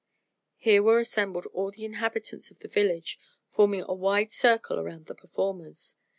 [0.57, 3.19] Here were assembled all the inhabitants of the village,
[3.51, 5.95] forming a wide circle around the performers.